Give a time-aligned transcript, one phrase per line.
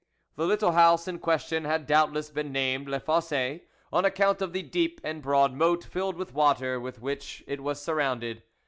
[0.35, 3.61] The little house in question had doubtless been named Les Fosses
[3.93, 7.79] on account of the deep and broad moat, filled with water, with which it was
[7.79, 8.41] surrounded.